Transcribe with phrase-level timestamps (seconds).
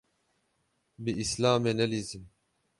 [1.03, 2.25] Bi Îslamê nelîzin.